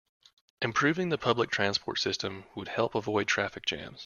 Improving 0.63 1.09
the 1.09 1.17
public 1.19 1.51
transport 1.51 1.99
system 1.99 2.45
would 2.55 2.69
help 2.69 2.95
avoid 2.95 3.27
traffic 3.27 3.67
jams. 3.67 3.99